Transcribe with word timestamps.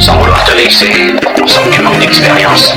Sans 0.00 0.16
vouloir 0.16 0.42
te 0.44 0.52
vexer, 0.56 1.14
on 1.42 1.46
sent 1.46 1.60
que 1.66 1.74
tu 1.74 1.82
manques 1.82 1.98
d'expérience. 1.98 2.74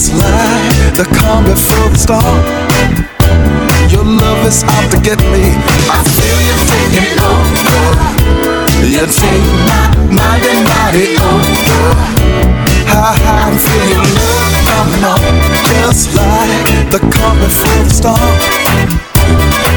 just 0.00 0.14
like 0.16 0.96
the 0.96 1.04
calm 1.20 1.44
before 1.44 1.88
the 1.92 1.98
storm. 1.98 2.40
Your 3.92 4.04
love 4.04 4.46
is 4.46 4.64
out 4.64 4.88
to 4.92 4.98
get 5.00 5.20
me. 5.28 5.52
I 5.92 6.00
feel 6.16 6.40
you 6.40 6.56
taking 6.72 7.20
over. 7.20 7.84
You 8.80 9.04
take 9.04 9.44
my 9.68 9.84
mind 10.08 10.44
and 10.48 10.64
body 10.64 11.20
over. 11.20 11.92
Ha 12.88 13.12
I'm 13.44 13.56
feeling 13.60 14.14
love 14.16 14.56
coming 14.72 15.04
on, 15.04 15.20
just 15.68 16.16
like 16.16 16.88
the 16.88 17.00
calm 17.12 17.36
before 17.44 17.84
the 17.84 17.92
storm. 17.92 18.36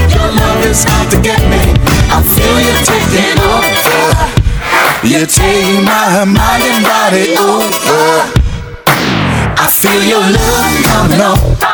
Your 0.08 0.30
love 0.40 0.64
is 0.64 0.86
out 0.88 1.12
to 1.12 1.20
get 1.20 1.42
me. 1.52 1.76
I 2.08 2.24
feel 2.24 2.58
you 2.64 2.76
taking 2.88 3.40
over. 3.44 4.08
You 5.04 5.26
take 5.28 5.84
my 5.84 6.24
mind 6.24 6.64
and 6.64 6.84
body 6.88 7.36
over. 7.36 8.43
I 9.64 9.68
feel 9.68 10.04
your 10.04 10.20
love 10.20 10.84
coming 10.84 11.22
on. 11.22 11.73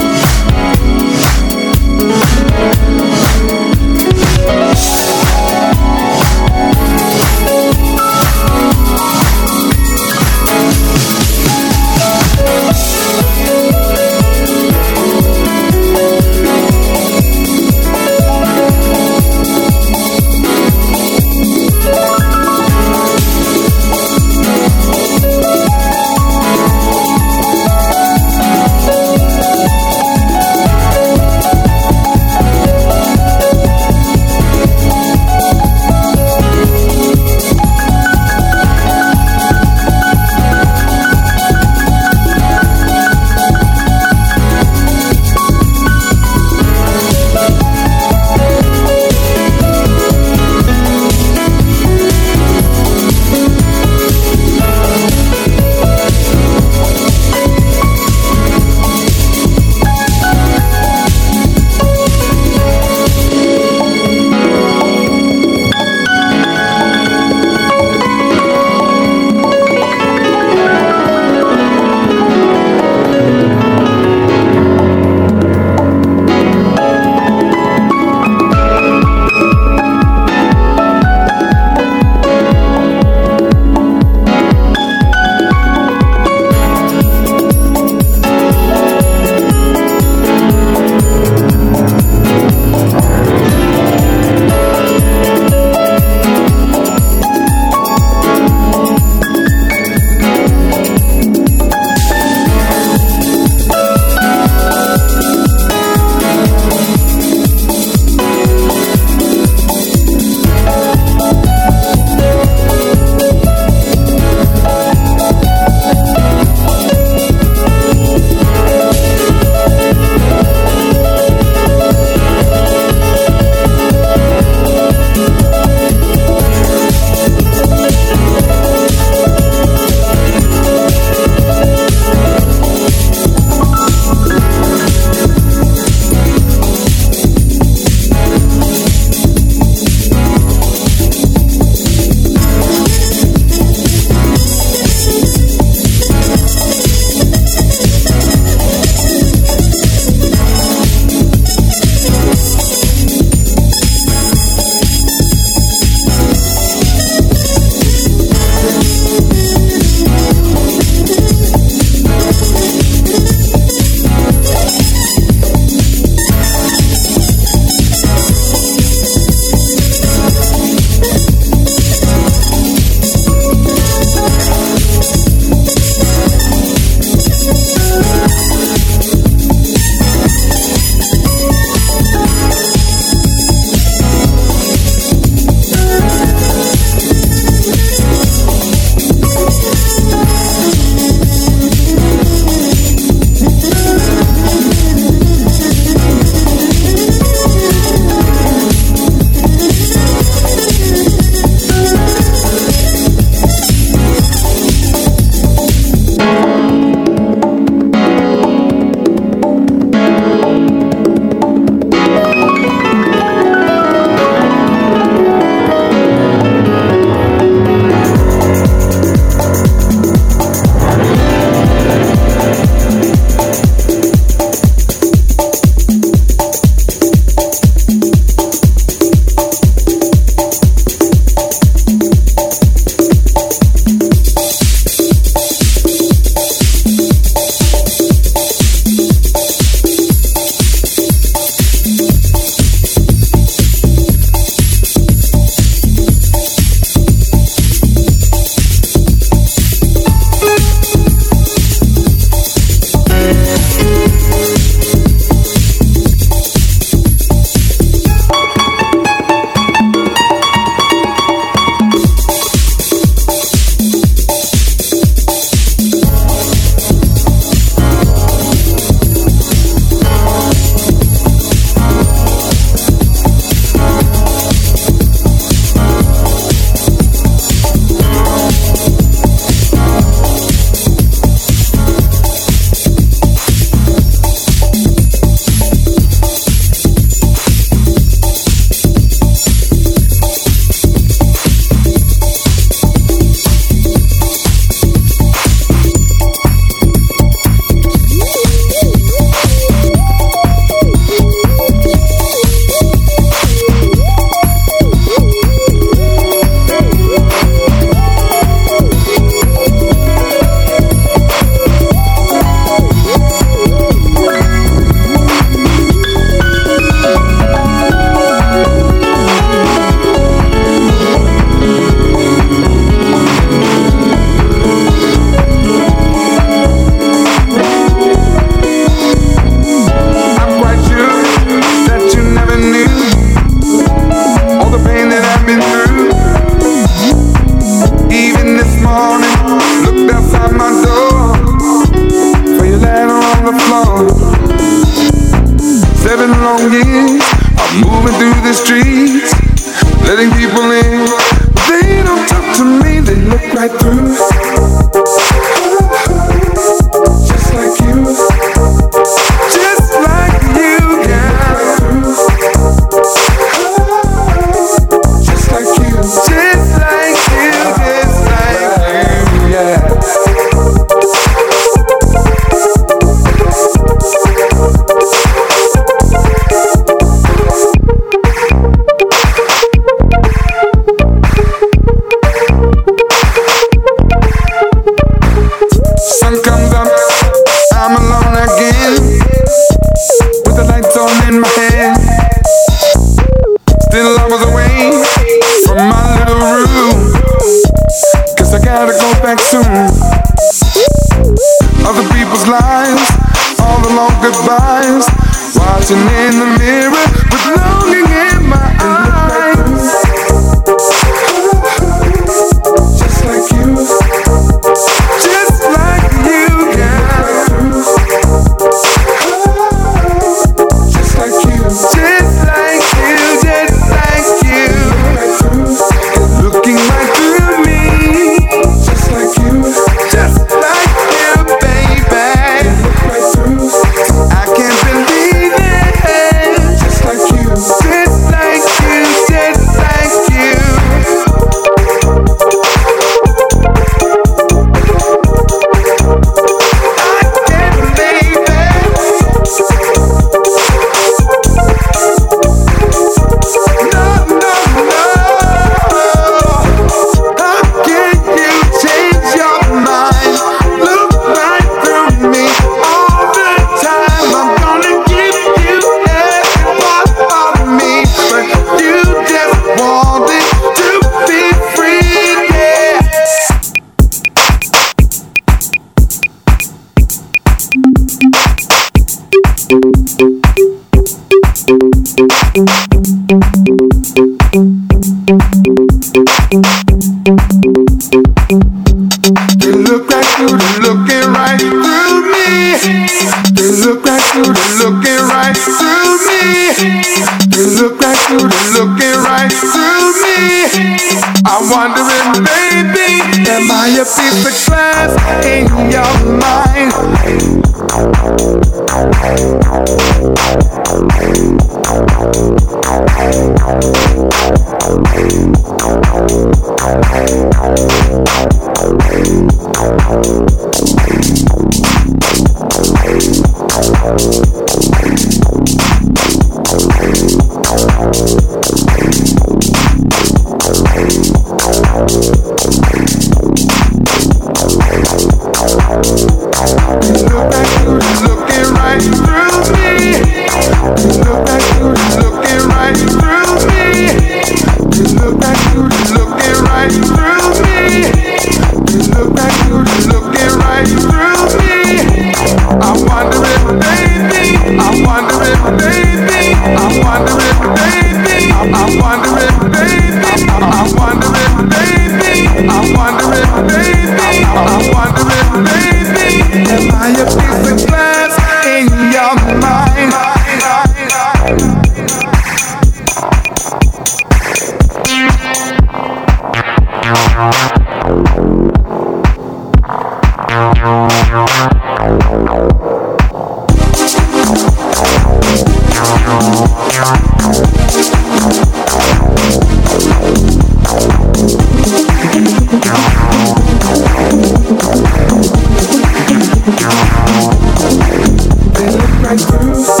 We 597.83 600.00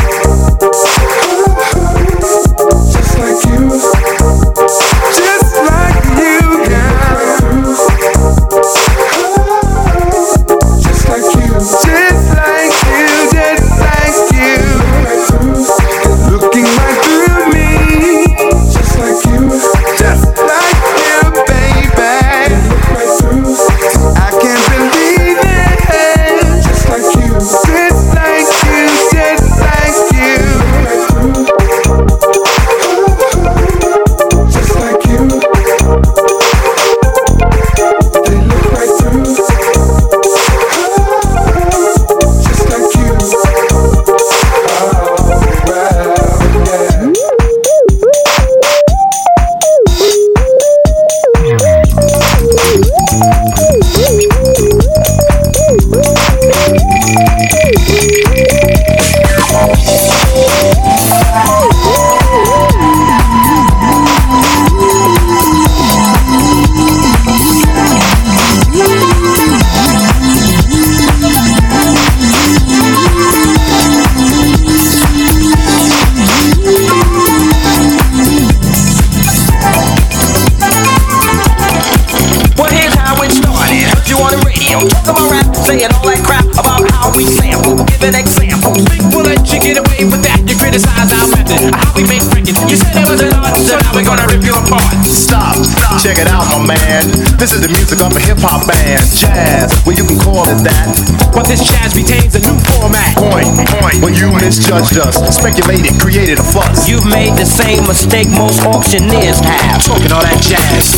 this 101.51 101.67
jazz 101.67 101.93
retains 101.97 102.33
a 102.35 102.39
new 102.39 102.57
format. 102.71 103.11
Point, 103.17 103.51
point. 103.67 103.99
When 104.01 104.15
you 104.15 104.31
misjudged 104.31 104.97
us, 104.97 105.19
speculated, 105.35 105.99
created 105.99 106.39
a 106.39 106.43
fuss. 106.43 106.87
You've 106.87 107.05
made 107.05 107.35
the 107.35 107.43
same 107.43 107.85
mistake 107.87 108.29
most 108.29 108.63
auctioneers 108.63 109.41
have. 109.41 109.83
Talking 109.83 110.13
all 110.13 110.23
that 110.23 110.39
jazz. 110.39 110.95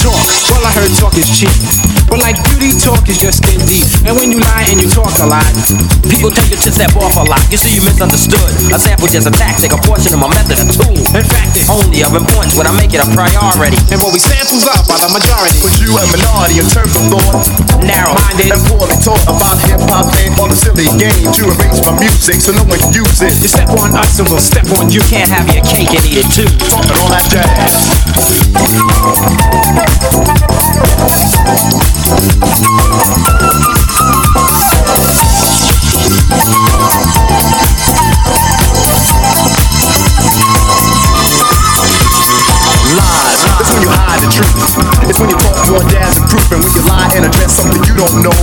Talk, 0.00 0.24
well 0.48 0.64
I 0.64 0.72
heard 0.72 0.96
talk 0.96 1.18
is 1.18 1.28
cheap. 1.28 1.93
But 2.08 2.20
like 2.20 2.38
beauty, 2.46 2.70
talk 2.78 3.08
is 3.08 3.18
just 3.18 3.42
skin 3.42 3.60
deep. 3.66 3.86
And 4.06 4.14
when 4.14 4.30
you 4.30 4.38
lie 4.38 4.68
and 4.70 4.78
you 4.78 4.88
talk 4.88 5.10
a 5.18 5.26
lot, 5.26 5.46
people 6.06 6.30
tend 6.30 6.52
to 6.52 6.70
step 6.70 6.94
off 7.00 7.16
a 7.16 7.24
lot. 7.26 7.42
You 7.50 7.58
see, 7.58 7.74
you 7.74 7.82
misunderstood. 7.82 8.50
A 8.70 8.78
sample 8.78 9.08
just 9.08 9.26
a 9.26 9.34
tactic, 9.34 9.72
a 9.72 9.80
portion 9.82 10.14
of 10.14 10.20
my 10.20 10.30
method, 10.30 10.60
a 10.60 10.66
tool. 10.68 10.94
In 10.94 11.24
fact, 11.24 11.56
it's 11.56 11.68
only 11.68 12.04
of 12.04 12.14
importance 12.14 12.54
when 12.54 12.68
I 12.68 12.74
make 12.76 12.92
it 12.92 13.02
a 13.02 13.08
priority. 13.10 13.80
And 13.90 13.98
what 13.98 14.12
we 14.12 14.20
samples 14.20 14.68
up 14.68 14.86
by 14.86 15.00
the 15.00 15.10
majority. 15.10 15.58
But 15.64 15.74
you 15.80 15.96
a 15.96 16.04
minority 16.12 16.60
in 16.60 16.68
terms 16.68 16.92
of 16.94 17.04
thought. 17.10 17.46
Narrow-minded 17.82 18.52
and 18.52 18.62
poorly 18.68 18.96
taught 19.00 19.24
about 19.26 19.56
hip 19.64 19.80
hop 19.88 20.12
and 20.20 20.32
all 20.38 20.48
the 20.48 20.58
silly 20.58 20.86
games. 21.00 21.34
You 21.40 21.50
erase 21.50 21.80
my 21.82 21.96
music 21.98 22.44
so 22.44 22.52
no 22.52 22.62
one 22.68 22.78
can 22.78 22.92
use 22.92 23.20
it. 23.24 23.34
You 23.40 23.48
step 23.48 23.72
on 23.74 23.96
us 23.96 24.20
and 24.20 24.28
we'll 24.28 24.44
step 24.44 24.68
on 24.76 24.92
you. 24.92 25.00
Can't 25.08 25.30
have 25.32 25.48
your 25.50 25.64
cake 25.64 25.90
and 25.90 26.04
eat 26.04 26.22
it 26.22 26.28
too. 26.30 26.48
Talking 26.68 26.96
all 27.00 27.10
that 27.10 27.24
jazz. 27.32 28.03
Lies. 42.94 43.43
It's 43.60 43.70
when 43.70 43.82
you 43.86 43.92
hide 43.92 44.20
the 44.22 44.30
truth. 44.30 44.54
It's 45.06 45.18
when 45.20 45.30
you 45.30 45.38
talk 45.38 45.56
more 45.70 45.84
jazz 45.86 46.18
and 46.18 46.26
proof. 46.26 46.46
And 46.50 46.60
when 46.62 46.72
you 46.74 46.82
lie 46.86 47.10
and 47.14 47.22
address 47.26 47.60
something 47.60 47.82
you 47.86 47.94
don't 47.94 48.26
know. 48.26 48.34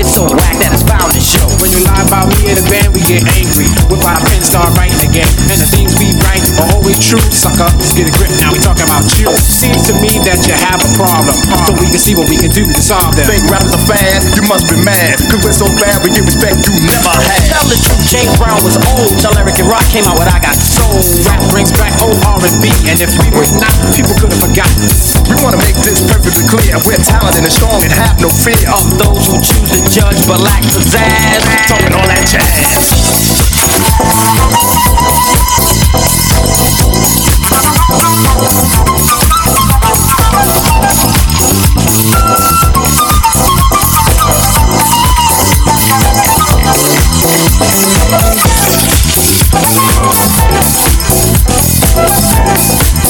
It's 0.00 0.12
so 0.14 0.24
whack 0.28 0.56
that 0.64 0.72
it's 0.72 0.84
bound 0.84 1.12
to 1.12 1.20
show. 1.20 1.44
When 1.60 1.68
you 1.68 1.80
lie 1.84 2.04
about 2.04 2.32
me 2.32 2.48
in 2.48 2.56
the 2.56 2.66
band, 2.72 2.96
we 2.96 3.04
get 3.04 3.24
angry. 3.36 3.68
Out 4.04 4.20
a 4.20 4.24
pen, 4.28 4.44
start 4.44 4.68
writing 4.76 5.00
again. 5.00 5.28
And 5.48 5.56
the 5.56 5.68
things 5.68 5.96
we 5.96 6.12
write 6.24 6.44
are 6.60 6.68
always 6.76 7.00
true. 7.00 7.20
Sucker, 7.32 7.68
get 7.96 8.04
a 8.08 8.12
grip 8.12 8.28
now. 8.36 8.52
We 8.52 8.60
talking 8.60 8.84
about 8.84 9.04
you. 9.16 9.32
Seems 9.36 9.88
to 9.88 9.96
me 10.00 10.20
that 10.28 10.44
you 10.44 10.52
have 10.52 10.80
a 10.80 10.90
problem. 10.96 11.32
So 11.64 11.72
we 11.80 11.88
can 11.88 12.00
see 12.00 12.12
what 12.12 12.28
we 12.28 12.36
can 12.36 12.52
do 12.52 12.64
to 12.68 12.80
solve 12.80 13.16
them. 13.16 13.24
Think 13.28 13.48
rappers 13.48 13.72
are 13.72 13.84
fast, 13.88 14.36
you 14.36 14.44
must 14.44 14.68
be 14.68 14.76
mad. 14.84 15.16
Cause 15.32 15.40
we're 15.40 15.56
so 15.56 15.68
bad, 15.80 16.04
we 16.04 16.12
get 16.12 16.24
respect 16.28 16.60
you 16.68 16.72
never 16.84 17.12
had. 17.16 17.40
Tell 17.48 17.64
the 17.64 17.76
truth, 17.80 18.04
James 18.12 18.34
Brown 18.36 18.60
was 18.60 18.76
old. 18.92 19.12
Tell 19.20 19.32
Eric 19.40 19.56
and 19.60 19.68
Rock 19.68 19.84
came 19.88 20.04
out 20.04 20.20
with 20.20 20.28
I 20.28 20.40
Got 20.40 20.56
Soul. 20.56 21.00
Rap 21.24 21.40
brings 21.48 21.72
back 21.80 21.96
old 22.04 22.20
R&B. 22.20 22.68
And 22.88 23.00
if 23.00 23.12
we 23.20 23.32
were 23.32 23.48
not, 23.56 23.72
people 23.96 24.12
could 24.20 24.32
have 24.36 24.53
We 24.54 25.34
wanna 25.42 25.56
make 25.56 25.74
this 25.82 25.98
perfectly 26.06 26.46
clear. 26.46 26.78
We're 26.86 27.02
talented 27.02 27.42
and 27.42 27.52
strong 27.52 27.82
and 27.82 27.90
have 27.90 28.20
no 28.20 28.28
fear. 28.28 28.54
Of 28.70 28.98
those 28.98 29.26
who 29.26 29.40
choose 29.42 29.68
to 29.70 29.82
judge 29.90 30.24
but 30.28 30.38
lack 30.38 30.62
pizzazz. 30.62 31.42
Talking 31.66 31.92
all 31.92 32.06
that 32.06 32.22
jazz. 32.30 32.94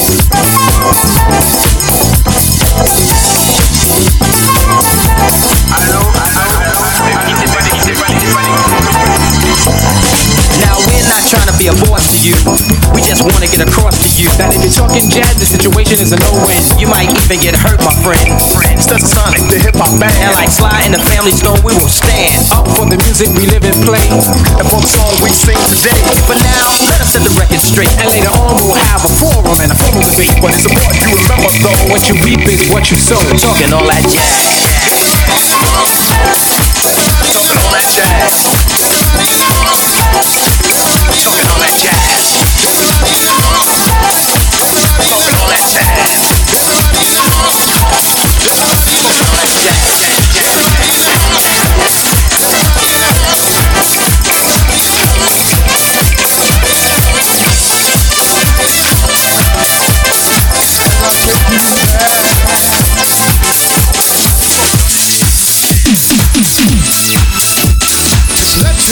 Thank 0.07 1.55
you. 1.55 1.64
Not 11.15 11.31
trying 11.31 11.47
to 11.47 11.55
be 11.55 11.71
a 11.71 11.77
boss 11.87 12.11
to 12.11 12.19
you. 12.27 12.35
We 12.91 12.99
just 12.99 13.23
want 13.23 13.39
to 13.39 13.47
get 13.47 13.63
across 13.63 13.95
to 14.03 14.11
you 14.19 14.27
that 14.35 14.51
if 14.51 14.67
you're 14.67 14.75
talking 14.75 15.07
jazz, 15.07 15.39
the 15.39 15.47
situation 15.47 16.03
is 16.03 16.11
a 16.11 16.19
no-win. 16.19 16.59
You 16.75 16.91
might 16.91 17.07
even 17.07 17.39
get 17.39 17.55
hurt, 17.55 17.79
my 17.87 17.95
friend. 18.03 18.35
Stetsasonic, 18.83 19.47
the 19.47 19.63
hip 19.63 19.79
hop 19.79 19.95
band. 20.03 20.11
And 20.19 20.35
like 20.35 20.51
Sly 20.51 20.75
in 20.83 20.91
the 20.91 20.99
Family 20.99 21.31
Stone, 21.31 21.63
we 21.63 21.71
will 21.79 21.87
stand 21.87 22.43
up 22.51 22.67
for 22.75 22.91
the 22.91 22.99
music 23.07 23.31
we 23.39 23.47
live 23.47 23.63
and 23.63 23.79
play. 23.87 24.03
And 24.59 24.67
for 24.67 24.83
the 24.83 24.91
song 24.91 25.15
we 25.23 25.31
sing 25.31 25.55
today. 25.71 26.03
For 26.27 26.35
now, 26.35 26.67
let 26.91 26.99
us 26.99 27.15
set 27.15 27.23
the 27.23 27.31
record 27.39 27.63
straight. 27.63 27.95
And 28.03 28.11
later 28.11 28.35
on, 28.35 28.59
we'll 28.67 28.75
have 28.75 29.07
a 29.07 29.13
forum 29.15 29.63
and 29.63 29.71
a 29.71 29.79
formal 29.79 30.03
debate. 30.03 30.35
But 30.43 30.51
it's 30.59 30.67
important 30.67 30.99
you 30.99 31.15
remember 31.15 31.47
though. 31.63 31.95
What 31.95 32.11
you 32.11 32.19
reap 32.27 32.43
is 32.51 32.67
what 32.75 32.91
you 32.91 32.99
sow. 32.99 33.23
Talking 33.39 33.71
all 33.71 33.87
that 33.87 34.03
jazz. 34.11 34.67
Talking 37.39 37.55
all 37.63 37.71
that 37.71 37.87
jazz. 37.95 38.34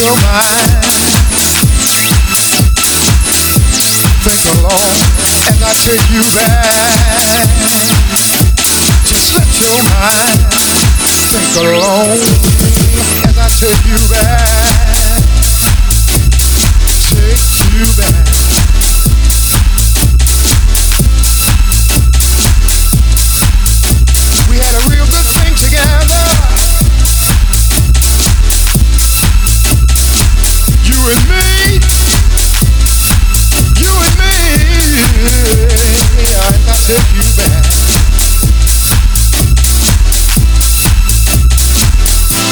Your 0.02 0.16
mind 0.22 0.82
think 4.22 4.42
along 4.58 4.98
as 5.46 5.62
I 5.62 5.72
take 5.86 6.06
you 6.10 6.22
back. 6.34 7.46
Just 9.06 9.30
let 9.38 9.50
your 9.62 9.78
mind 9.94 10.42
think 11.30 11.54
along 11.62 12.18
as 13.28 13.38
I 13.38 13.48
take 13.62 13.82
you 13.86 14.00
back. 14.10 15.22
Take 17.10 17.46
you 17.72 17.86
back. 17.96 18.31
And 31.10 31.24
me, 31.28 31.80
you 33.80 33.90
and 33.90 34.14
me, 34.18 34.34
and 36.22 36.62
I 36.68 36.74
take 36.86 37.08
you 37.14 37.24
back. 37.36 37.66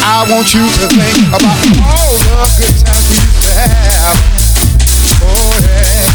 I 0.03 0.27
want 0.29 0.53
you 0.55 0.67
to 0.67 0.87
think 0.89 1.29
about 1.29 1.63
all 1.87 2.15
the 2.19 2.49
good 2.59 2.77
times 2.83 3.07
we 3.09 3.17
used 3.23 3.43
to 3.45 3.51
have. 3.55 4.19
Oh 5.23 5.53
yeah. 5.63 6.09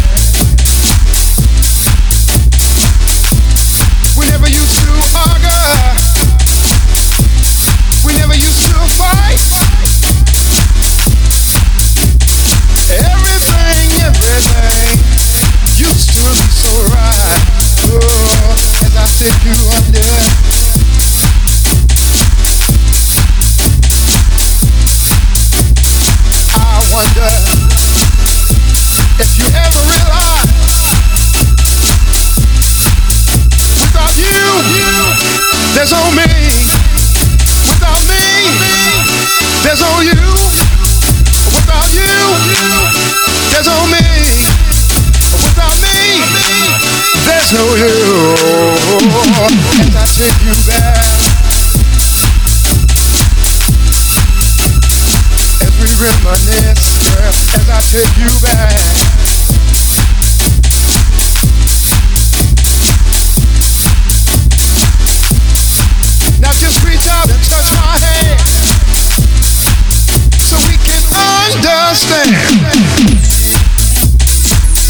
We 4.17 4.23
never 4.27 4.49
used 4.49 4.75
to 4.83 4.91
argue. 5.15 5.63
We 8.05 8.11
never 8.13 8.35
used 8.35 8.65
to 8.67 8.73
fight. 8.97 9.54
Everything, 14.05 15.01
used 15.81 16.13
to 16.13 16.21
be 16.21 16.45
so 16.53 16.69
right. 16.93 17.41
Oh, 17.89 18.85
as 18.85 18.93
I. 19.65 20.29
I 26.53 26.85
wonder 26.93 27.33
if 29.17 29.31
you 29.41 29.47
ever 29.57 29.81
without 33.81 34.13
you, 34.21 34.37
there's 35.73 35.91
no 35.91 36.13
me. 36.13 36.29
Without 37.73 38.01
me, 38.05 38.21
there's 39.65 39.81
you. 40.05 40.13
Without 41.57 41.89
you, 41.89 43.04
there's 43.51 43.67
no 43.67 43.79
me. 43.87 44.05
Without 45.43 45.75
me, 45.81 46.21
there's 47.25 47.51
no 47.53 47.63
you 47.75 48.55
as 49.81 49.95
I 49.95 50.05
take 50.05 50.39
you 50.43 50.55
back. 50.67 51.03
As 55.61 55.73
we 55.79 55.87
reminisce, 56.01 56.85
girl, 57.03 57.33
as 57.55 57.67
I 57.69 57.79
take 57.91 58.17
you 58.17 58.31
back. 58.41 59.15
Now 66.39 66.51
just 66.51 66.83
reach 66.85 67.07
out 67.07 67.29
and 67.29 67.41
touch 67.43 67.69
my 67.73 67.97
hand 67.97 68.41
so 70.45 70.57
we 70.69 70.77
can 70.77 70.94
understand. 71.25 72.35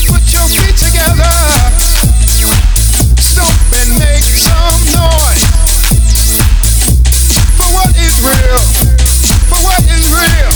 Put 0.08 0.24
your 0.34 0.48
feet 0.48 0.76
together, 0.76 1.32
stomp 3.20 3.56
and 3.80 3.92
make 4.00 4.24
some 4.24 4.80
noise 4.92 5.46
for 7.56 7.70
what 7.76 7.96
is 7.96 8.16
real, 8.20 8.62
for 9.48 9.60
what 9.64 9.84
is 9.86 10.06
real. 10.12 10.52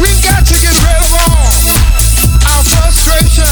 We 0.00 0.08
got 0.22 0.46
to 0.46 0.56
get 0.62 0.76
rid 0.84 0.98
of 1.04 1.12
all 1.12 1.52
our 2.54 2.62
frustration. 2.64 3.50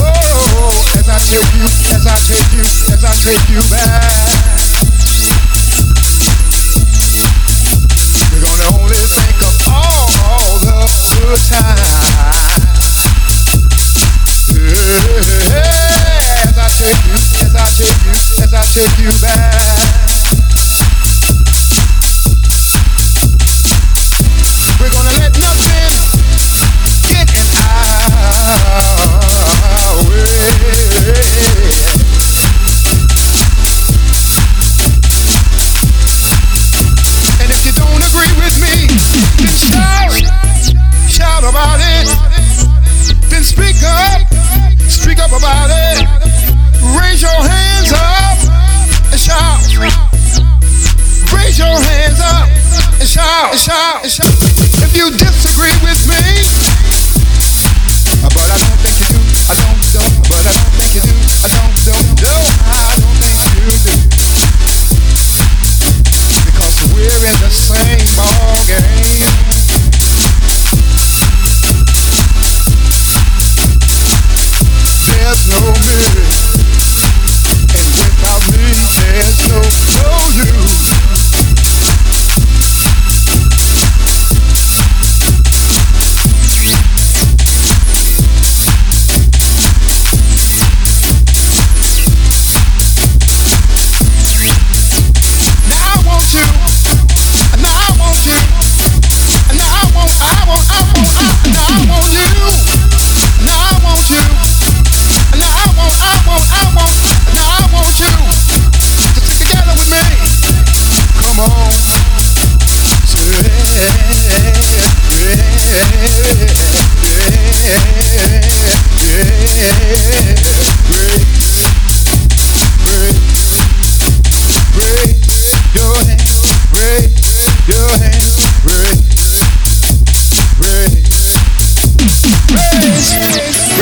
Oh, 0.00 0.98
as 0.98 1.08
I 1.08 1.18
take 1.18 1.54
you, 1.56 1.66
as 1.94 2.06
I 2.06 2.16
take 2.26 2.52
you, 2.52 2.66
as 2.92 3.04
I 3.04 3.12
take 3.24 3.48
you 3.48 3.62
back. 3.70 4.47
Only 8.66 8.96
think 8.96 9.38
of 9.42 9.54
all, 9.68 10.10
all 10.24 10.58
the 10.58 10.82
good 11.14 11.38
times. 11.46 13.06
Yeah, 15.48 16.48
as 16.48 16.58
I 16.58 16.68
take 16.68 17.04
you, 17.06 17.14
as 17.14 17.54
I 17.54 17.64
take 17.78 18.02
you, 18.04 18.10
as 18.42 18.52
I 18.52 18.62
take 18.64 18.98
you 18.98 19.10
back. 19.20 19.54
We're 24.80 24.90
gonna 24.90 25.14
let 25.18 25.32
nothing 25.38 25.92
get 27.08 27.30
in 27.34 27.46
our 27.62 28.88
way. 30.08 30.28
Agree 38.18 38.34
with 38.42 38.58
me, 38.58 38.74
then 39.38 39.54
shout, 39.54 40.10
shout 41.06 41.44
about 41.44 41.78
it. 41.78 42.08
Then 43.30 43.44
speak 43.44 43.76
up, 43.84 44.26
speak 44.90 45.18
up 45.18 45.30
about 45.30 45.70
it. 45.70 46.02
Raise 46.98 47.22
your 47.22 47.30
hands 47.30 47.92
up 47.92 48.38
and 49.12 49.20
shout. 49.20 49.62
Raise 51.32 51.58
your 51.58 51.78
hands 51.78 52.20
up 52.20 52.48
and 52.98 53.08
shout, 53.08 53.50
and 53.52 53.60
shout, 53.60 54.02
and 54.02 54.10
shout. 54.10 54.34
If 54.82 54.96
you 54.96 55.10
disagree 55.10 55.76
with 55.86 56.00
me, 56.08 56.22
but 58.22 58.50
I 58.50 58.58
don't 58.58 58.77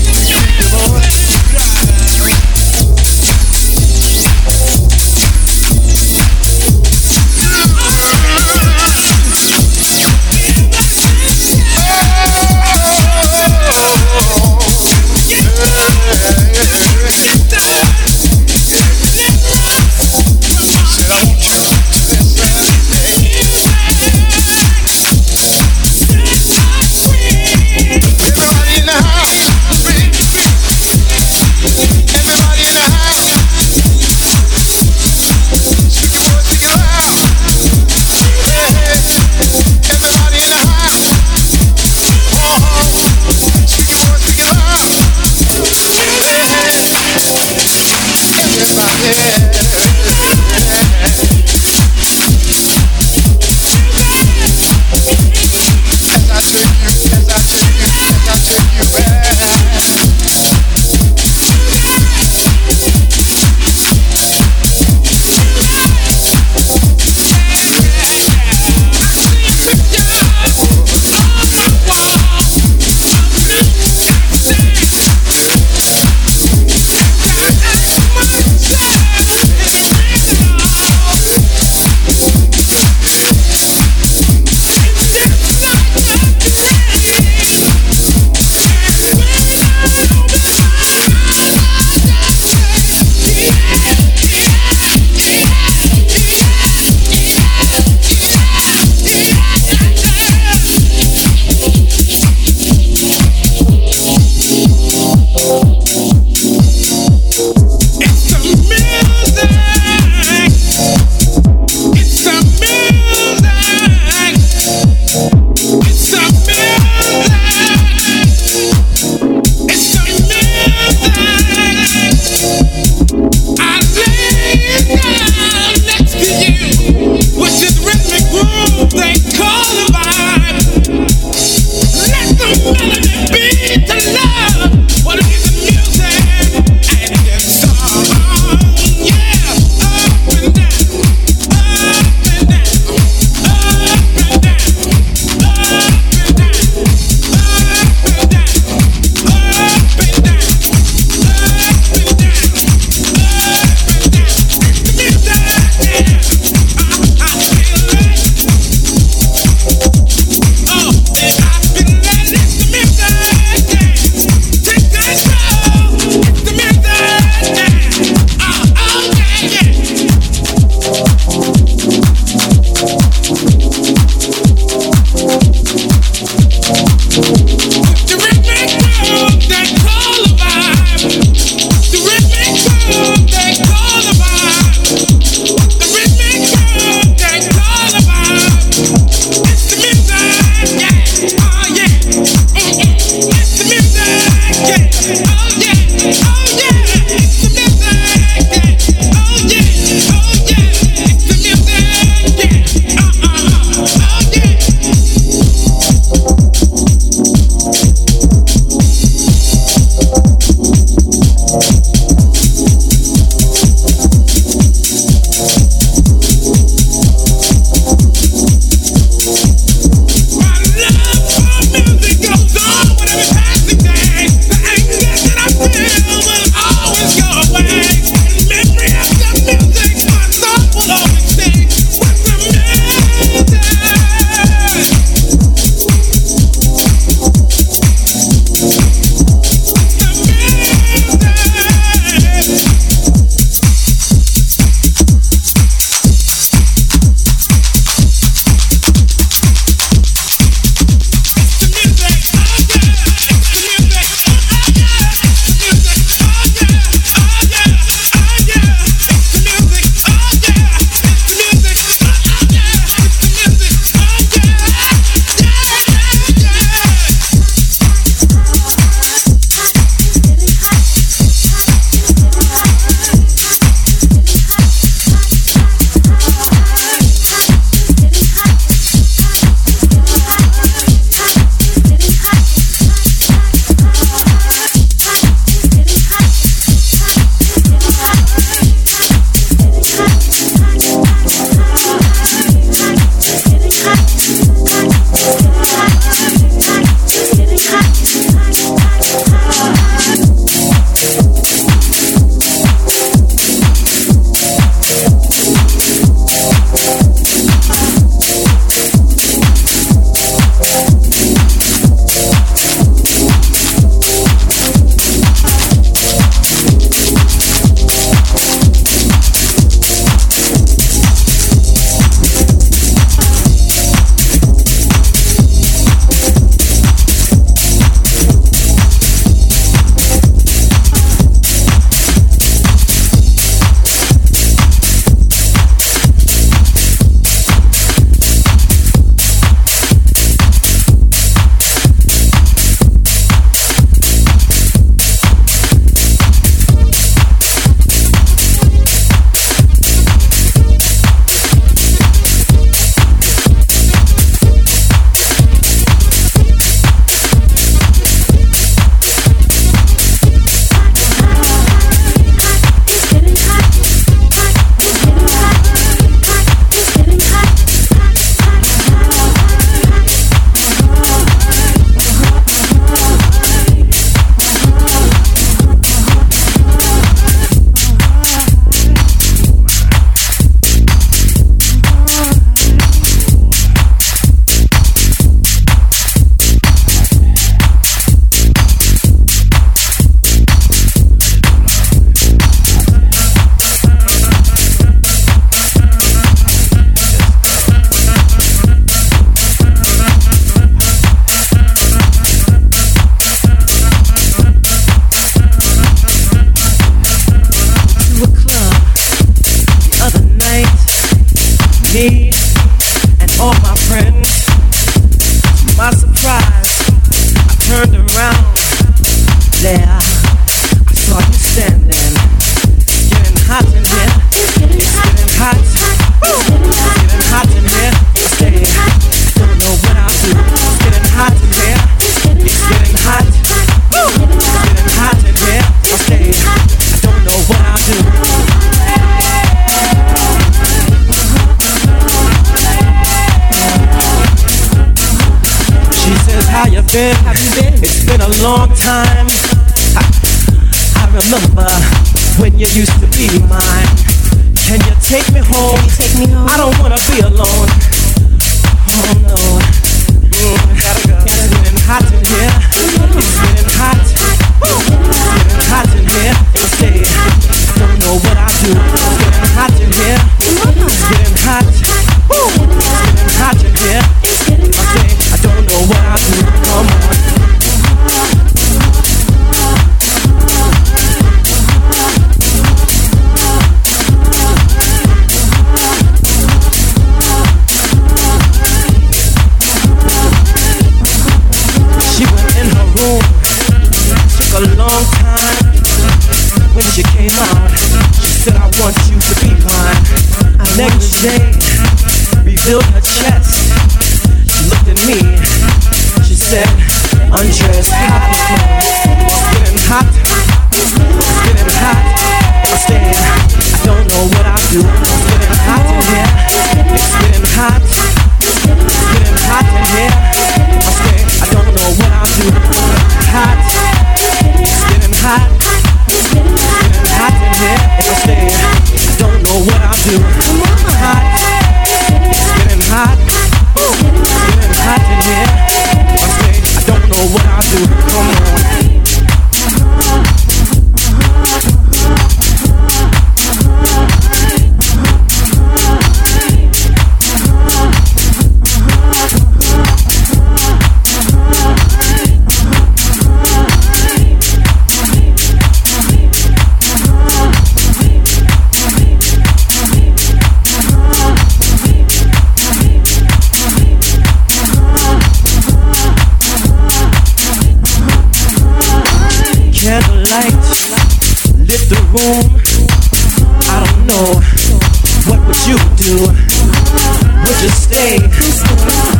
Would 577.49 577.61
you 577.63 577.69
stay? 577.69 578.21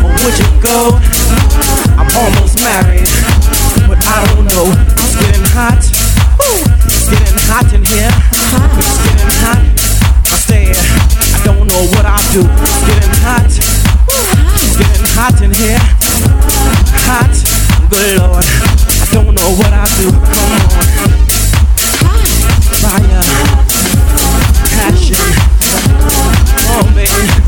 Or 0.06 0.14
would 0.22 0.38
you 0.38 0.46
go? 0.62 0.94
I'm 1.98 2.06
almost 2.14 2.62
married, 2.62 3.10
but 3.90 3.98
I 4.06 4.22
don't 4.30 4.46
know. 4.46 4.70
It's 5.02 5.18
getting 5.18 5.50
hot. 5.50 5.82
It's 6.86 7.10
getting 7.10 7.42
hot 7.50 7.74
in 7.74 7.82
here. 7.82 8.14
It's 8.78 9.02
getting 9.02 9.34
hot. 9.42 9.66
I 10.30 10.38
say, 10.46 10.70
I 10.70 11.42
don't 11.44 11.66
know 11.66 11.82
what 11.90 12.06
I'll 12.06 12.22
do. 12.30 12.46
It's 12.46 12.86
getting 12.86 13.18
hot. 13.26 13.50
It's 13.50 14.78
getting 14.78 15.10
hot 15.18 15.42
in 15.42 15.50
here. 15.50 15.82
Hot. 17.10 17.34
Good 17.90 18.22
Lord. 18.22 18.46
I 18.46 19.10
don't 19.10 19.34
know 19.34 19.58
what 19.58 19.74
I'll 19.74 19.90
do. 19.98 20.14
Come 20.14 20.54
on. 20.54 20.70
Fire. 22.78 23.26
Passion. 24.78 25.18
Oh, 26.70 26.86
baby 26.94 27.39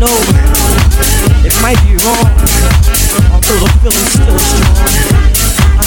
know 0.00 0.16
it 1.44 1.52
might 1.60 1.76
be 1.84 1.92
wrong, 2.00 2.32
although 3.36 3.60
the 3.60 3.68
feeling's 3.84 4.16
still 4.16 4.38
strong. 4.40 4.80
I 5.76 5.84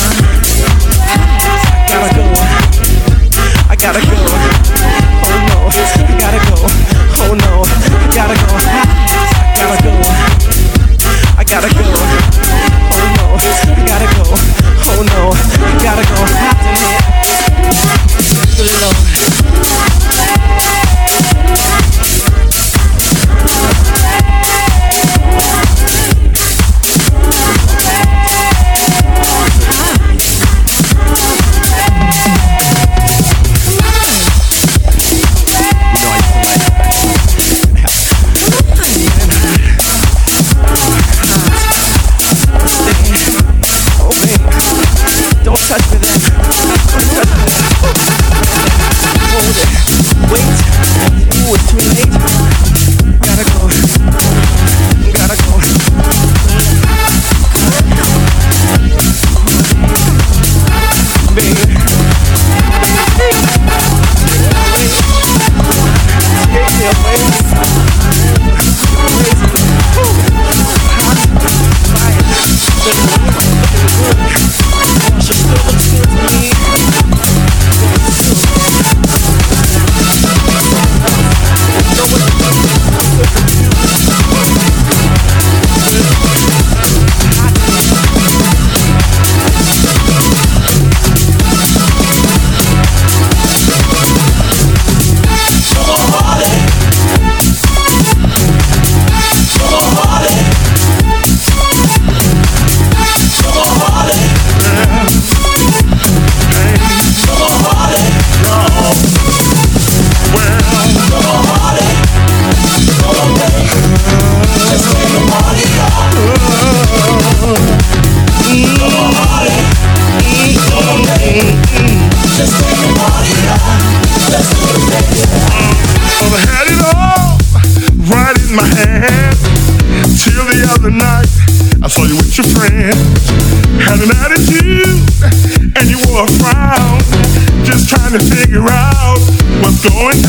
gotta 1.90 2.14
go. 2.14 2.22
I 3.70 3.76
gotta 3.76 4.02
go. 4.06 4.14
Oh 5.26 5.34
no, 5.50 5.66
I 5.66 6.14
gotta 6.22 6.38
go. 6.46 6.62
Oh 7.26 7.34
no, 7.34 7.66
I 7.66 8.14
gotta 8.14 8.38
go. 8.38 8.54
I 8.54 9.58
gotta 9.58 9.82
go. 9.82 9.94
I 11.34 11.44
gotta 11.44 11.70
go. 11.74 11.82
Oh 12.94 13.06
no, 13.18 13.26
I 13.34 13.82
gotta 13.90 14.08
go. 14.14 14.26
Oh 14.94 15.02
no, 15.10 15.34
I 15.34 15.74
gotta 15.82 16.06
go. 16.06 16.22
Good 18.58 18.74
Lord. 18.80 19.93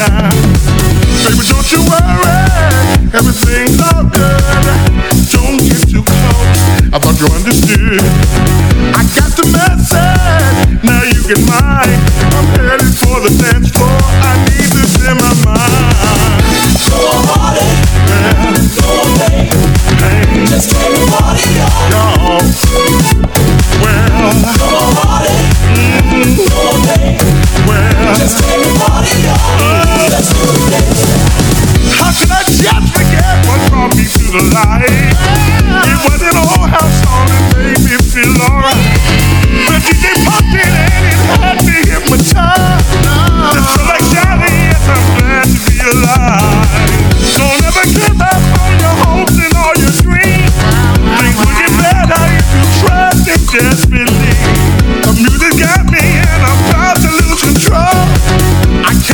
Baby, 0.04 1.44
don't 1.48 1.68
you 1.72 1.80
worry, 1.88 2.36
everything's 3.16 3.80
all 3.80 4.04
good. 4.04 4.44
Don't 5.32 5.56
get 5.64 5.80
too 5.88 6.04
close, 6.04 6.60
I 6.92 6.98
thought 7.00 7.16
you 7.16 7.26
understood. 7.32 8.04
I 8.92 9.00
got 9.16 9.32
the 9.32 9.48
message, 9.48 10.84
now 10.84 11.00
you 11.08 11.20
get 11.24 11.40
mine. 11.48 11.96
I'm 12.36 12.46
headed 12.52 12.92
for 13.00 13.16
the 13.24 13.32
dance 13.40 13.70
floor, 13.72 13.96
I 14.20 14.44
need 14.44 14.68
this 14.76 14.92
in 15.08 15.16
my 15.16 15.32
mind. 15.40 16.44
On, 16.94 17.24
party. 17.24 17.64
Yeah. 18.04 18.44
On, 18.84 19.08
babe. 19.18 19.56
Hey. 20.04 20.44
Just 20.46 20.68
turn 20.70 20.92
the 20.92 21.06
party 21.16 21.48
on. 21.64 21.72
Y'all. 21.90 22.44
Well, 23.80 24.08
Go 24.60 24.68
on, 24.68 24.92
party. 25.00 25.32
mm, 25.72 26.36
Go 26.36 26.60
on, 26.60 26.80
well. 27.66 28.14
Just 28.14 28.36
turn 28.44 28.60
the 28.60 28.68
party 28.78 29.16
on. 29.32 29.83
How 31.98 32.10
could 32.12 32.30
I 32.30 32.42
just 32.48 32.88
forget 32.90 33.46
what 33.46 33.60
brought 33.70 33.94
me 33.96 34.04
to 34.04 34.24
the 34.34 34.42
light? 34.54 34.82
It 34.88 35.98
was 36.02 36.20
an 36.22 36.36
old 36.36 36.68
house 36.70 36.96
song 37.02 37.26
that 37.28 37.44
made 37.56 37.80
me 37.84 37.96
feel 38.02 38.34
alright. 38.42 39.34
In 40.54 40.60
and 40.60 41.04
it 41.08 41.18
had 41.34 41.58
me 41.66 41.82
hypnotized. 41.82 42.86
Just 43.54 43.74
like 43.90 44.06
yes, 44.14 44.82
I'm 44.86 45.04
glad 45.18 45.46
to 45.50 45.58
be 45.66 45.76
alive. 45.82 46.68
Don't 47.34 47.60
ever 47.64 47.84
give 47.90 48.18
up 48.22 48.42
on 48.62 48.72
your 48.78 48.94
hopes 49.02 49.34
and 49.34 49.54
all 49.58 49.74
your 49.74 49.94
dreams. 49.98 50.54
Things 51.18 51.38
will 51.42 51.56
get 51.58 51.72
better 51.74 52.22
if 52.38 52.46
you 52.54 52.62
trust 52.86 53.26
and 53.26 53.42
just 53.50 53.90
believe. 53.90 54.42
The 55.02 55.12
music 55.18 55.58
got 55.58 55.90
me 55.90 56.22
and 56.22 56.40
I'm 56.44 56.60
about 56.70 56.96
to 57.02 57.10
lose 57.10 57.40
control. 57.42 57.98
I 58.84 58.92
can't 59.02 59.13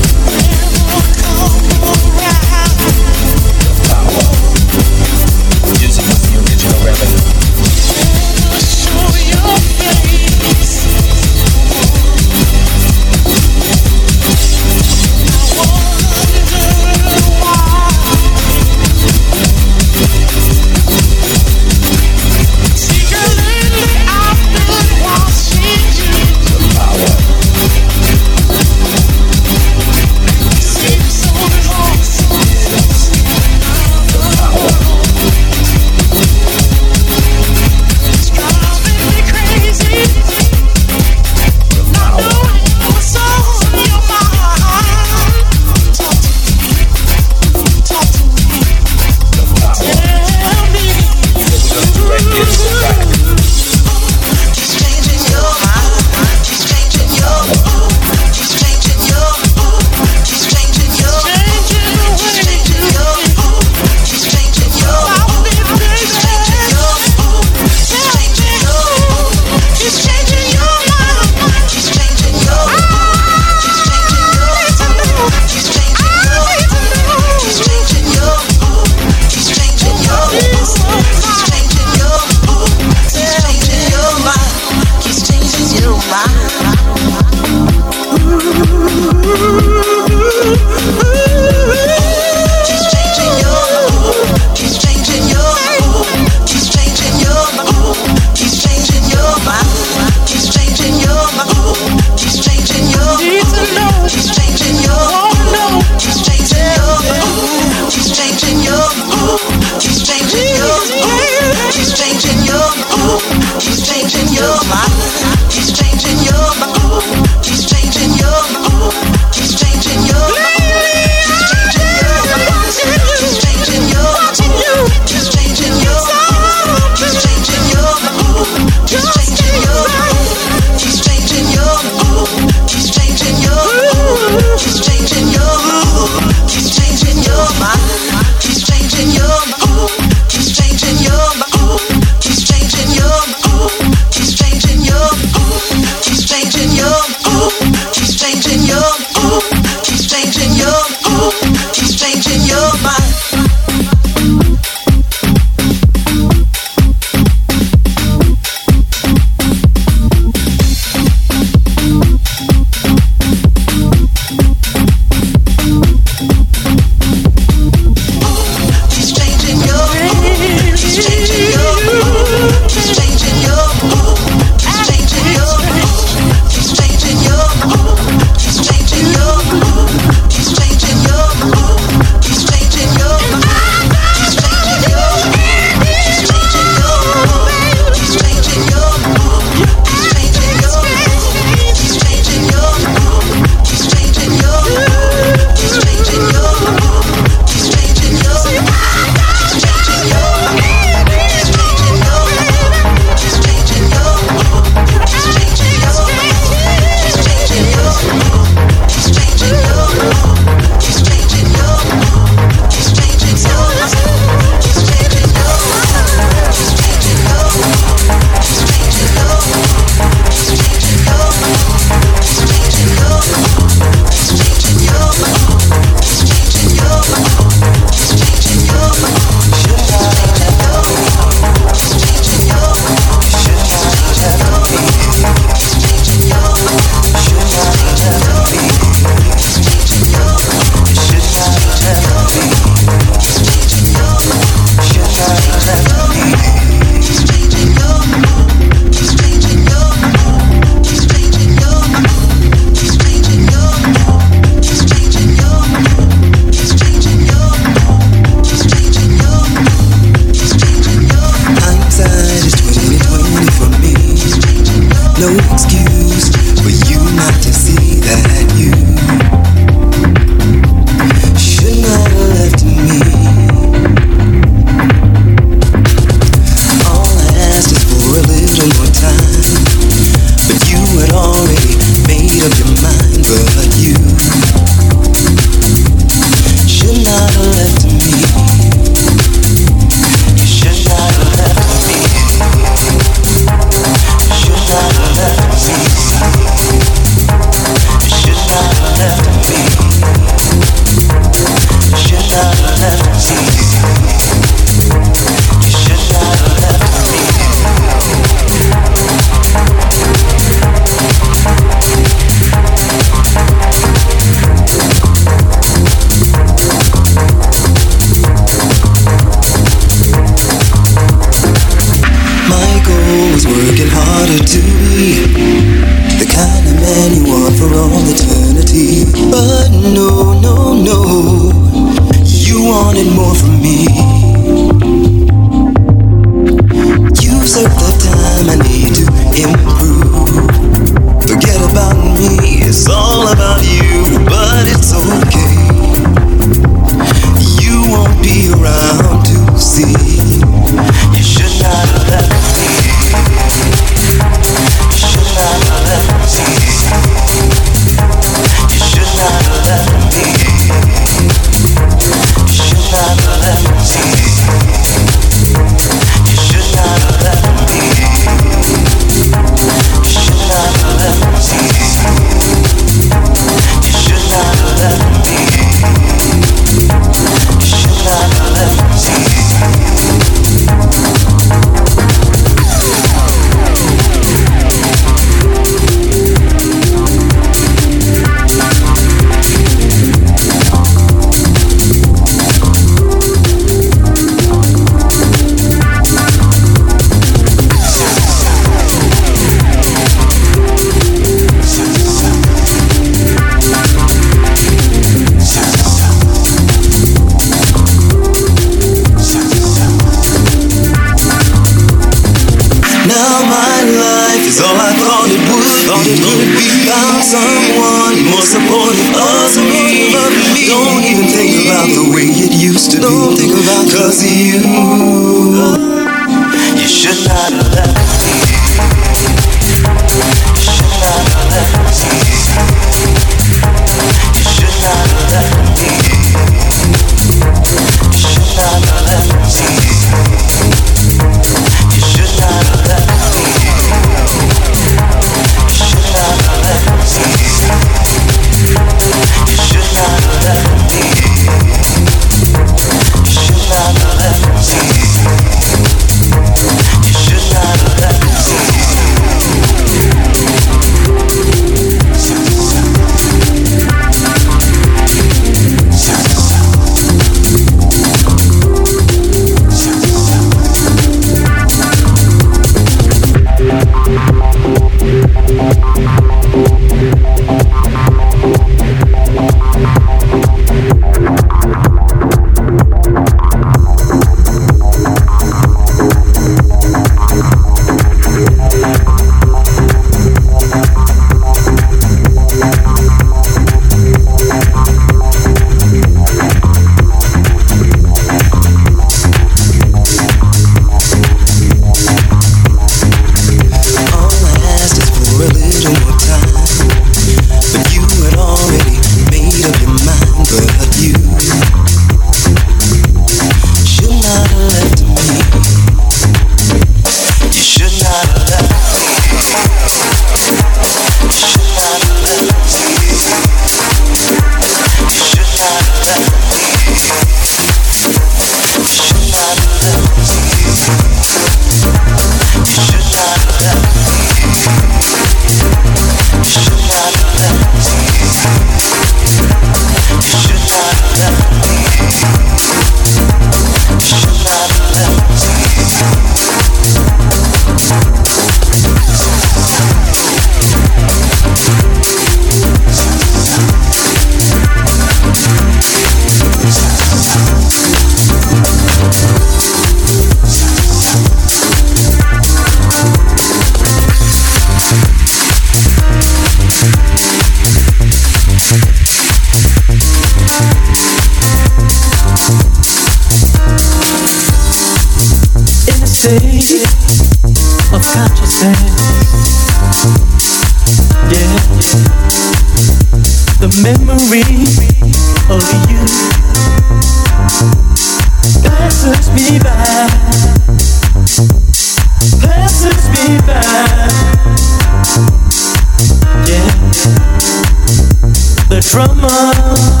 from 598.90 599.22
us. 599.22 600.00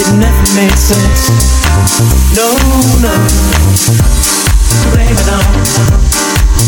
It 0.00 0.10
never 0.18 0.46
made 0.56 0.74
sense. 0.74 1.30
No, 2.34 2.50
no. 2.98 3.12
Blame 4.90 5.14
it 5.14 5.28
on, 5.30 5.44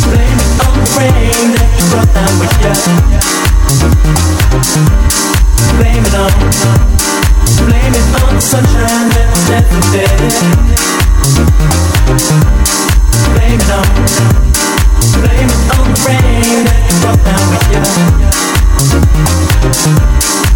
blame 0.07 0.39
it 0.39 0.53
on 0.63 0.73
the 0.79 0.87
rain 0.99 1.55
that 1.57 1.69
you 1.79 1.85
brought 1.91 2.13
down 2.15 2.35
with 2.39 2.53
you. 2.63 2.75
Blame 5.79 6.05
it 6.05 6.15
on, 6.15 6.33
blame 7.67 7.95
it 7.97 8.07
on 8.23 8.35
the 8.35 8.41
sunshine 8.41 9.09
that 9.17 9.27
was 9.33 9.45
never 9.51 9.81
there. 9.91 10.13
Blame 13.35 13.61
it 13.61 13.71
on, 13.73 13.87
blame 15.19 15.51
it 15.51 15.63
on 15.75 15.85
the 15.91 15.99
rain 16.07 16.59
that 16.67 16.79
you 16.87 16.95
brought 17.01 17.23
down 17.25 17.45
with 17.51 17.67
you. 20.47 20.52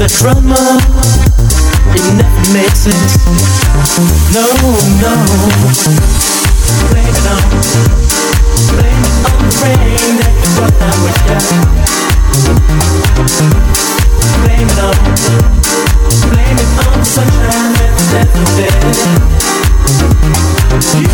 The 0.00 0.08
drama, 0.08 0.56
it 1.92 2.00
never 2.16 2.44
makes 2.56 2.88
sense. 2.88 3.20
No, 4.32 4.48
no. 4.96 5.12
Blame 6.88 7.04
it 7.04 7.28
on, 7.28 7.44
blame 8.72 9.04
it 9.04 9.12
on 9.28 9.44
the 9.44 9.52
rain 9.60 10.16
that 10.16 10.32
you 10.40 10.48
brought 10.56 10.72
down 10.80 10.96
with 11.04 11.20
you. 11.28 11.36
Blame 14.40 14.72
it 14.72 14.80
on, 14.80 14.96
blame 16.32 16.56
it 16.56 16.70
on 16.80 16.96
the 16.96 17.04
sunshine 17.04 17.76
that's 17.76 18.08
never 18.16 18.40
there. 18.56 18.80
You 20.96 21.12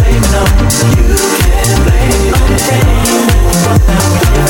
blame 0.00 0.24
it 0.24 0.40
on, 0.40 0.48
you 0.96 1.04
can 1.36 1.84
blame 1.84 2.16
it 2.16 2.32
on 2.32 2.48
the 2.48 2.64
rain 2.64 2.64
that 2.64 2.88
you 3.04 3.20
brought 3.60 3.84
down 3.84 4.08
with 4.16 4.40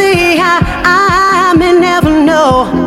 where 0.00 1.78
never 1.78 2.20
sun 2.30 2.79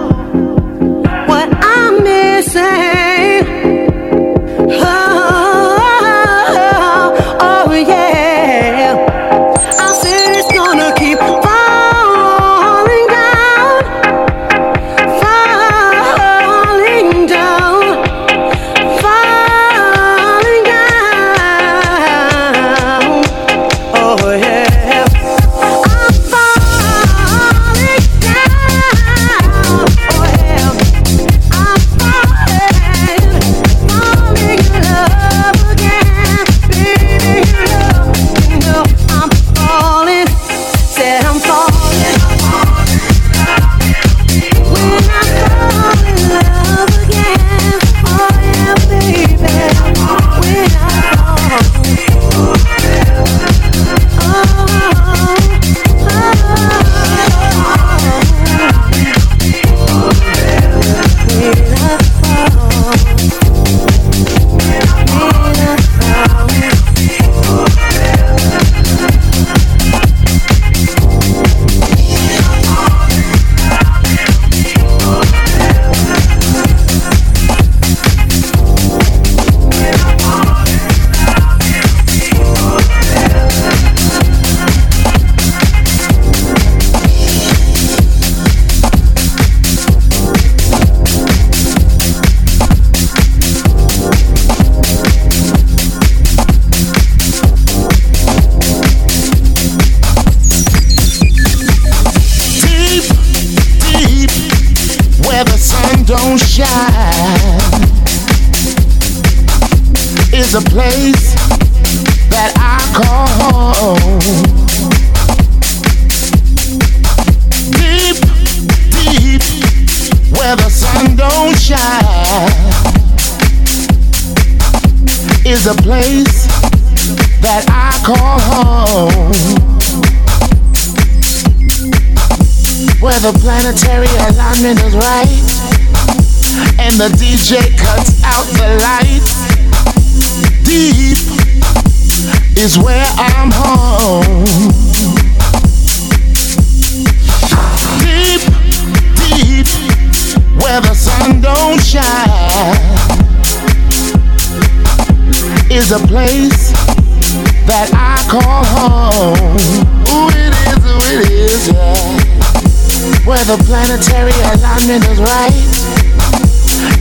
planetary 163.84 164.32
alignment 164.56 165.04
is 165.10 165.20
right. 165.20 165.52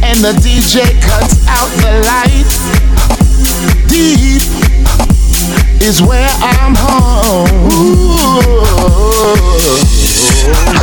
And 0.03 0.19
the 0.19 0.33
DJ 0.43 0.83
cuts 1.01 1.47
out 1.47 1.71
the 1.79 2.03
light. 2.11 2.51
Deep 3.87 4.43
is 5.81 6.03
where 6.03 6.29
I'm 6.41 6.75
home. 6.75 7.73
Ooh. 10.79 10.82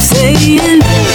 Saying, 0.00 1.07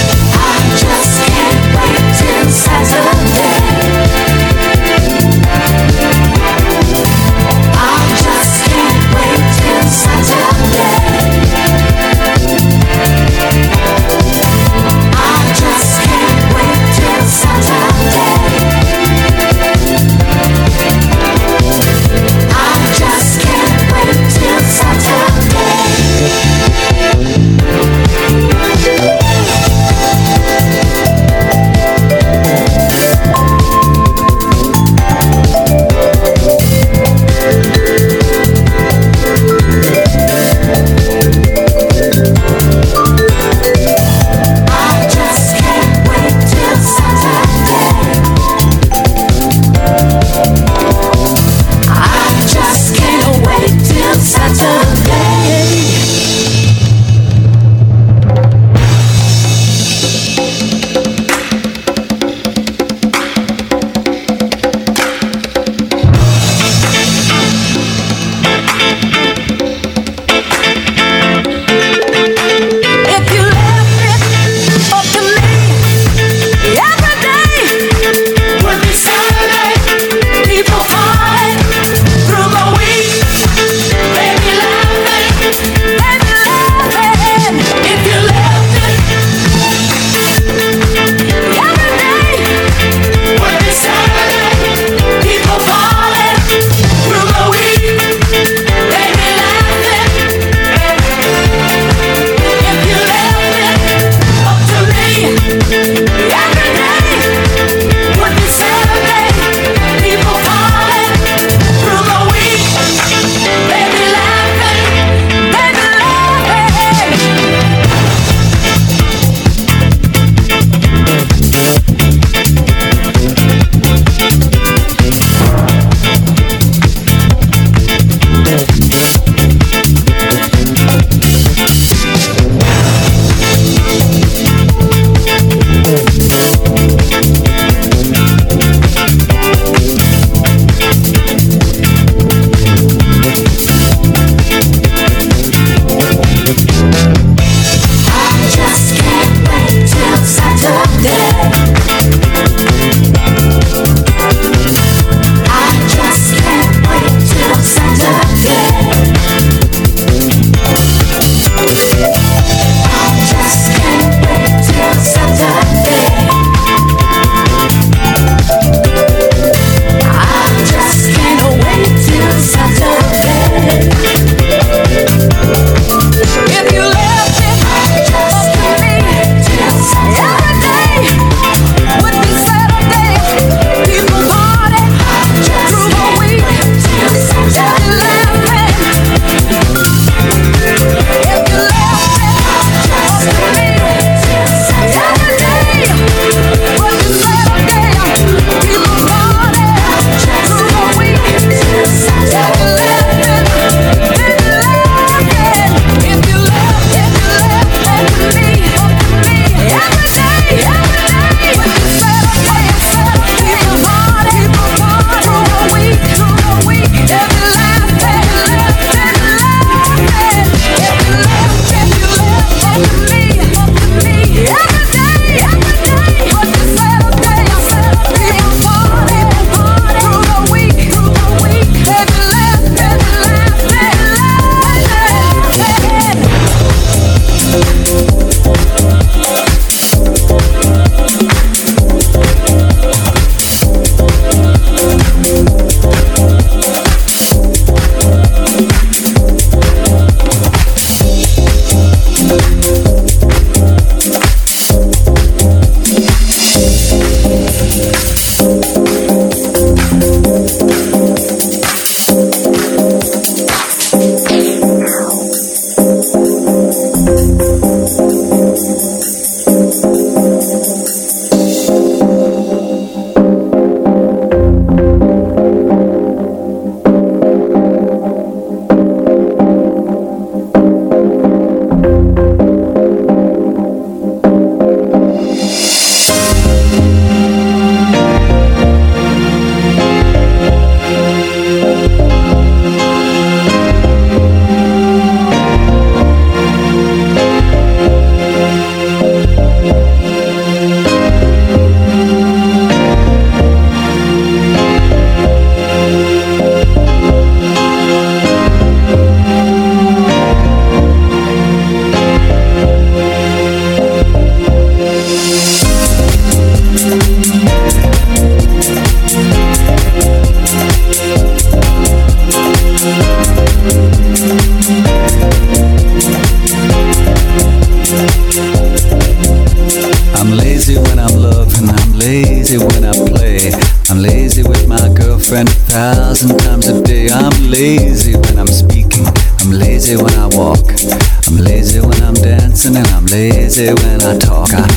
I'm 343.04 343.10
lazy 343.10 343.66
when 343.68 344.02
I 344.02 344.18
talk. 344.18 344.54
I 344.54 344.73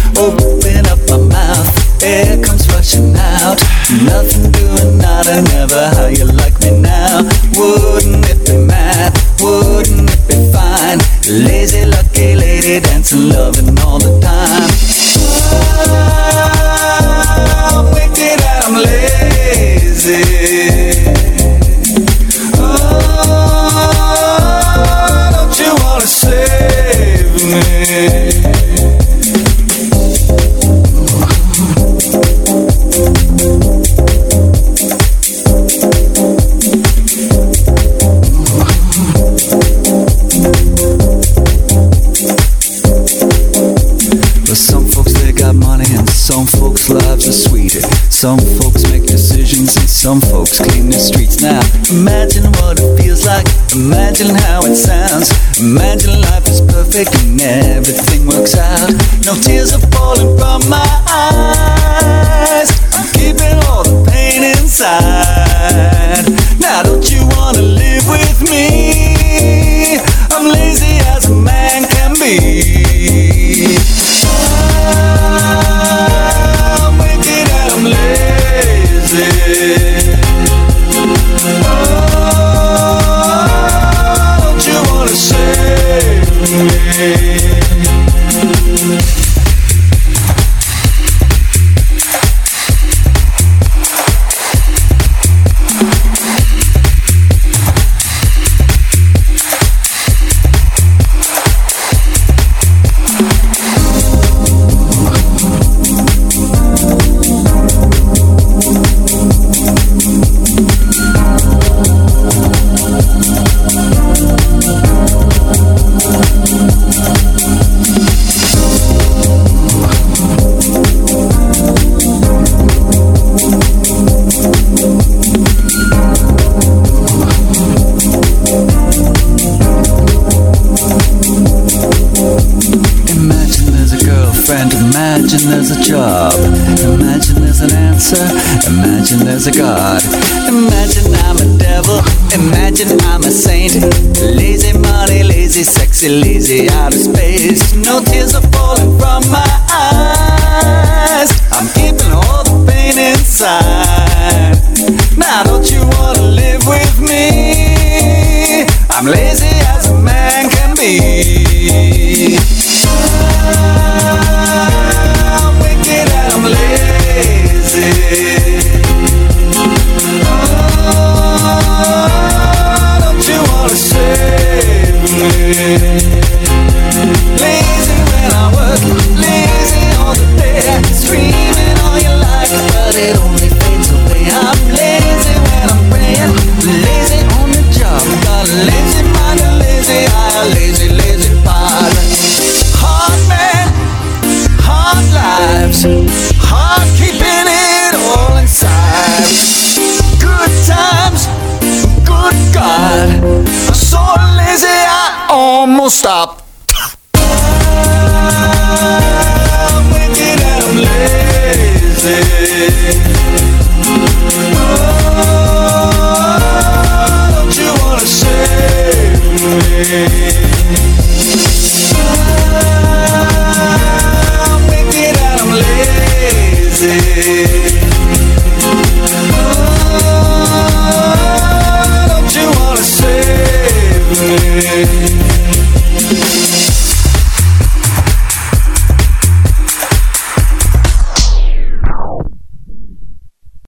Imagine 54.19 54.43
how 54.45 54.61
it 54.65 54.75
sounds. 54.75 55.61
Imagine 55.61 56.23
life 56.23 56.49
is 56.49 56.63
perfect 56.63 57.15
in 57.23 57.39
everything. 57.39 58.06